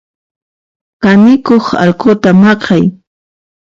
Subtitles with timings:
[1.01, 2.83] Kanikuq alquta maqay.